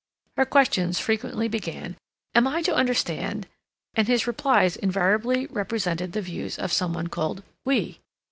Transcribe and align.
Her 0.35 0.45
questions 0.45 0.97
frequently 0.99 1.47
began, 1.47 1.95
"Am 2.33 2.47
I 2.47 2.63
to 2.63 2.73
understand—" 2.73 3.45
and 3.93 4.07
his 4.07 4.25
replies 4.25 4.75
invariably 4.75 5.45
represented 5.45 6.13
the 6.13 6.23
views 6.23 6.57
of 6.57 6.73
some 6.73 6.95
one 6.95 7.05
called 7.05 7.43
"we." 7.65 7.99